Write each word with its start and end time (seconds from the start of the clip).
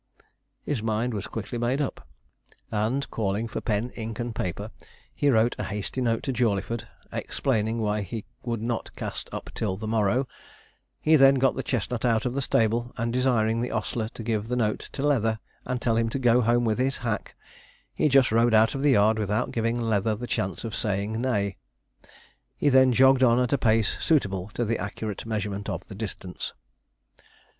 His 0.63 0.81
mind 0.81 1.13
was 1.13 1.27
quickly 1.27 1.59
made 1.59 1.79
up, 1.79 2.07
and 2.71 3.07
calling 3.11 3.47
for 3.47 3.61
pen, 3.61 3.91
ink, 3.91 4.17
and 4.19 4.33
paper, 4.33 4.71
he 5.13 5.29
wrote 5.29 5.55
a 5.59 5.65
hasty 5.65 6.01
note 6.01 6.23
to 6.23 6.33
Jawleyford, 6.33 6.87
explaining 7.11 7.77
why 7.77 8.01
he 8.01 8.25
would 8.41 8.63
not 8.63 8.95
cast 8.95 9.29
up 9.31 9.51
till 9.53 9.77
the 9.77 9.85
morrow; 9.87 10.27
he 11.01 11.15
then 11.17 11.35
got 11.35 11.55
the 11.55 11.61
chestnut 11.61 12.03
out 12.03 12.25
of 12.25 12.33
the 12.33 12.41
stable, 12.41 12.91
and 12.97 13.13
desiring 13.13 13.61
the 13.61 13.69
ostler 13.69 14.09
to 14.15 14.23
give 14.23 14.47
the 14.47 14.55
note 14.55 14.89
to 14.93 15.05
Leather, 15.05 15.37
and 15.65 15.79
tell 15.83 15.97
him 15.97 16.09
to 16.09 16.17
go 16.17 16.41
home 16.41 16.65
with 16.65 16.79
his 16.79 16.97
hack, 17.05 17.35
he 17.93 18.09
just 18.09 18.31
rode 18.31 18.55
out 18.55 18.73
of 18.73 18.81
the 18.81 18.89
yard 18.89 19.19
without 19.19 19.51
giving 19.51 19.79
Leather 19.79 20.15
the 20.15 20.25
chance 20.25 20.63
of 20.63 20.73
saying 20.73 21.21
'nay.' 21.21 21.57
He 22.57 22.69
then 22.69 22.91
jogged 22.91 23.21
on 23.21 23.37
at 23.39 23.53
a 23.53 23.57
pace 23.59 23.99
suitable 24.03 24.49
to 24.55 24.65
the 24.65 24.79
accurate 24.79 25.27
measurement 25.27 25.69
of 25.69 25.87
the 25.87 25.93
distance. 25.93 26.53